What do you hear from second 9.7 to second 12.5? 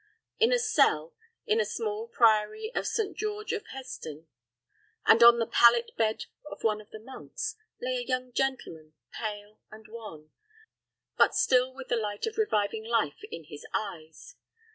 wan, but still with the light of